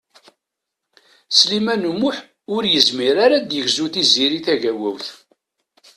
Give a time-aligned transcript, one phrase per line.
[1.37, 2.17] Sliman U Muḥ
[2.55, 5.05] ur yezmir ara ad yegzu Tiziri Tagawawt.